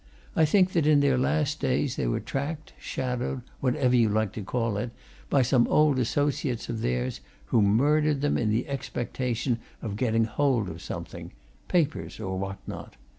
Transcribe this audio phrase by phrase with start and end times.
[0.35, 4.41] I think that in their last days they were tracked, shadowed, whatever you like to
[4.41, 4.89] call it,
[5.29, 7.21] by some old associates of theirs,
[7.53, 11.33] who murdered them in the expectation of getting hold of something
[11.67, 12.95] papers, or what not.